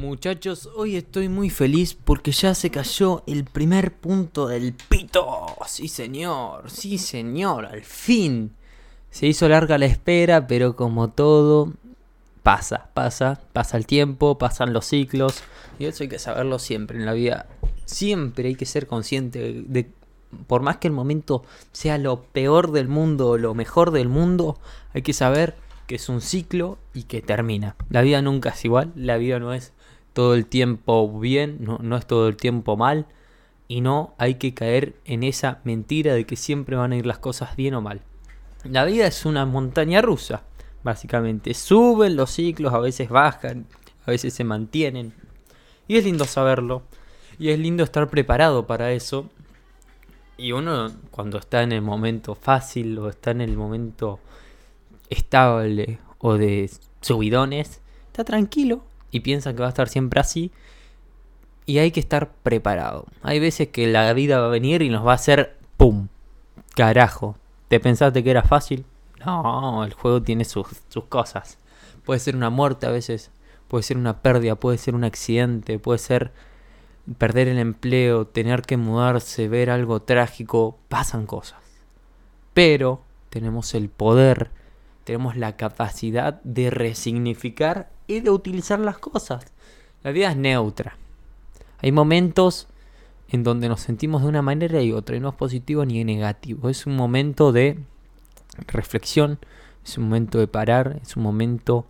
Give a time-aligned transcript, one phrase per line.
[0.00, 5.54] Muchachos, hoy estoy muy feliz porque ya se cayó el primer punto del pito.
[5.66, 8.52] Sí, señor, sí, señor, al fin.
[9.10, 11.74] Se hizo larga la espera, pero como todo,
[12.42, 15.42] pasa, pasa, pasa el tiempo, pasan los ciclos.
[15.78, 17.46] Y eso hay que saberlo siempre en la vida.
[17.84, 19.90] Siempre hay que ser consciente de,
[20.46, 24.58] por más que el momento sea lo peor del mundo o lo mejor del mundo,
[24.94, 25.56] hay que saber
[25.90, 27.74] que es un ciclo y que termina.
[27.88, 29.72] La vida nunca es igual, la vida no es
[30.12, 33.06] todo el tiempo bien, no, es todo el tiempo mal,
[33.66, 37.18] y no hay que caer en esa mentira de que siempre van a ir las
[37.18, 38.02] cosas bien o mal.
[38.62, 40.44] La vida es una montaña rusa,
[40.84, 41.54] básicamente.
[41.54, 43.66] Suben los ciclos, a veces bajan,
[44.06, 45.12] a veces se mantienen.
[45.88, 46.84] Y es lindo saberlo.
[47.36, 49.28] Y es lindo estar preparado para eso.
[50.36, 54.20] Y uno cuando está en el momento fácil o está en el momento
[55.10, 60.52] estable o de subidones, está tranquilo y piensa que va a estar siempre así.
[61.66, 63.06] Y hay que estar preparado.
[63.22, 66.08] Hay veces que la vida va a venir y nos va a hacer ¡pum!
[66.74, 67.36] Carajo.
[67.68, 68.84] ¿Te pensaste que era fácil?
[69.24, 71.58] No, el juego tiene sus, sus cosas.
[72.04, 73.30] Puede ser una muerte a veces,
[73.68, 76.32] puede ser una pérdida, puede ser un accidente, puede ser
[77.18, 81.60] perder el empleo, tener que mudarse, ver algo trágico, pasan cosas.
[82.54, 84.50] Pero tenemos el poder,
[85.10, 89.44] tenemos la capacidad de resignificar y de utilizar las cosas.
[90.04, 90.96] La vida es neutra.
[91.78, 92.68] Hay momentos
[93.28, 96.68] en donde nos sentimos de una manera y otra, y no es positivo ni negativo.
[96.68, 97.80] Es un momento de
[98.68, 99.40] reflexión,
[99.84, 101.88] es un momento de parar, es un momento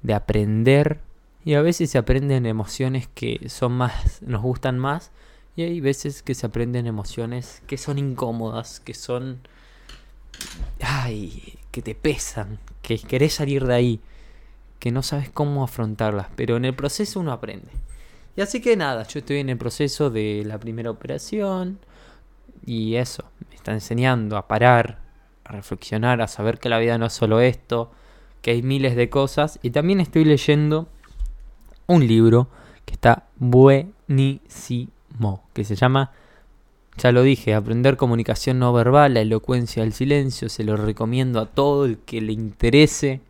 [0.00, 1.02] de aprender.
[1.44, 5.10] Y a veces se aprenden emociones que son más, nos gustan más,
[5.56, 9.40] y hay veces que se aprenden emociones que son incómodas, que son,
[10.80, 14.00] ay, que te pesan, que querés salir de ahí
[14.78, 17.68] que no sabes cómo afrontarlas, pero en el proceso uno aprende.
[18.34, 21.78] Y así que nada, yo estoy en el proceso de la primera operación
[22.64, 25.00] y eso, me está enseñando a parar,
[25.44, 27.90] a reflexionar, a saber que la vida no es solo esto,
[28.40, 30.88] que hay miles de cosas y también estoy leyendo
[31.86, 32.48] un libro
[32.86, 34.88] que está buenísimo,
[35.52, 36.10] que se llama,
[36.98, 41.46] ya lo dije, Aprender comunicación no verbal, la elocuencia del silencio, se lo recomiendo a
[41.46, 43.20] todo el que le interese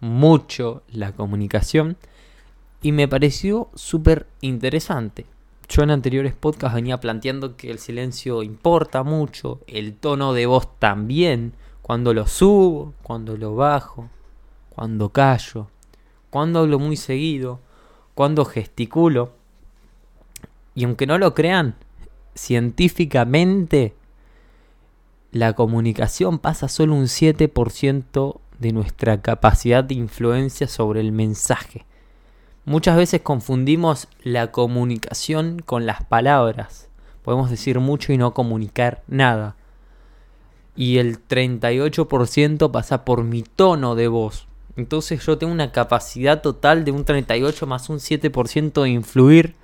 [0.00, 1.96] mucho la comunicación
[2.82, 5.26] y me pareció súper interesante.
[5.68, 10.68] Yo en anteriores podcasts venía planteando que el silencio importa mucho, el tono de voz
[10.78, 14.10] también, cuando lo subo, cuando lo bajo,
[14.68, 15.68] cuando callo,
[16.30, 17.60] cuando hablo muy seguido,
[18.14, 19.32] cuando gesticulo.
[20.74, 21.76] Y aunque no lo crean,
[22.34, 23.94] científicamente
[25.32, 31.86] la comunicación pasa solo un 7% de nuestra capacidad de influencia sobre el mensaje.
[32.64, 36.88] Muchas veces confundimos la comunicación con las palabras.
[37.24, 39.56] Podemos decir mucho y no comunicar nada.
[40.76, 44.46] Y el 38% pasa por mi tono de voz.
[44.76, 49.54] Entonces yo tengo una capacidad total de un 38 más un 7% de influir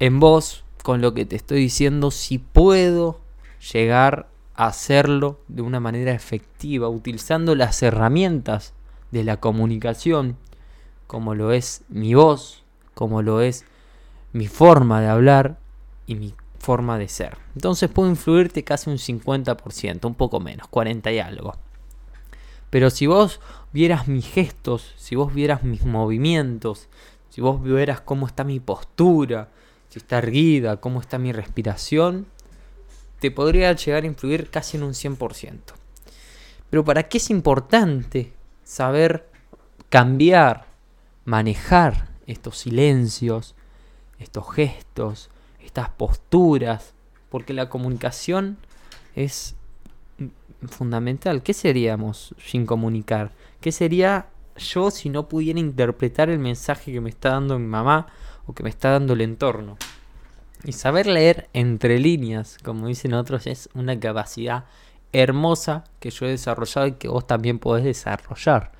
[0.00, 3.18] en vos con lo que te estoy diciendo si puedo
[3.72, 8.72] llegar hacerlo de una manera efectiva, utilizando las herramientas
[9.10, 10.36] de la comunicación,
[11.08, 12.62] como lo es mi voz,
[12.94, 13.64] como lo es
[14.32, 15.58] mi forma de hablar
[16.06, 17.36] y mi forma de ser.
[17.56, 21.56] Entonces puedo influirte casi un 50%, un poco menos, 40 y algo.
[22.70, 23.40] Pero si vos
[23.72, 26.88] vieras mis gestos, si vos vieras mis movimientos,
[27.30, 29.48] si vos vieras cómo está mi postura,
[29.88, 32.26] si está erguida, cómo está mi respiración,
[33.20, 35.58] te podría llegar a influir casi en un 100%.
[36.70, 38.32] Pero ¿para qué es importante
[38.64, 39.28] saber
[39.88, 40.66] cambiar,
[41.24, 43.54] manejar estos silencios,
[44.18, 45.30] estos gestos,
[45.64, 46.92] estas posturas?
[47.30, 48.58] Porque la comunicación
[49.14, 49.54] es
[50.68, 51.42] fundamental.
[51.42, 53.32] ¿Qué seríamos sin comunicar?
[53.60, 58.06] ¿Qué sería yo si no pudiera interpretar el mensaje que me está dando mi mamá
[58.46, 59.76] o que me está dando el entorno?
[60.64, 64.64] Y saber leer entre líneas, como dicen otros, es una capacidad
[65.12, 68.72] hermosa que yo he desarrollado y que vos también podés desarrollar.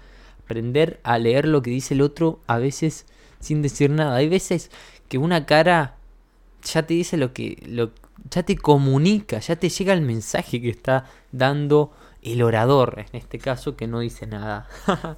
[0.45, 3.07] Aprender a leer lo que dice el otro a veces
[3.41, 4.17] sin decir nada.
[4.17, 4.71] Hay veces
[5.09, 5.97] que una cara
[6.63, 7.93] ya te dice lo que, lo,
[8.31, 11.93] ya te comunica, ya te llega el mensaje que está dando
[12.33, 14.69] el orador, en este caso, que no dice nada.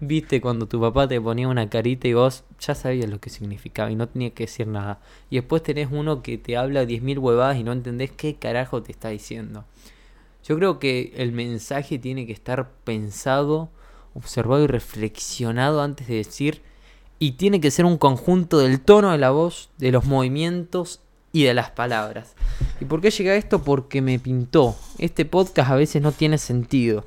[0.00, 3.90] Viste cuando tu papá te ponía una carita y vos ya sabías lo que significaba
[3.90, 5.00] y no tenía que decir nada.
[5.30, 8.92] Y después tenés uno que te habla 10.000 huevadas y no entendés qué carajo te
[8.92, 9.64] está diciendo.
[10.44, 13.68] Yo creo que el mensaje tiene que estar pensado,
[14.14, 16.62] observado y reflexionado antes de decir
[17.20, 21.02] Y tiene que ser un conjunto del tono de la voz, de los movimientos
[21.32, 22.34] y de las palabras.
[22.80, 23.62] ¿Y por qué llega esto?
[23.62, 24.76] Porque me pintó.
[24.98, 27.04] Este podcast a veces no tiene sentido.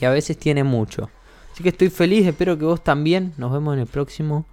[0.00, 1.10] Y a veces tiene mucho.
[1.52, 3.32] Así que estoy feliz, espero que vos también.
[3.36, 4.46] Nos vemos en el próximo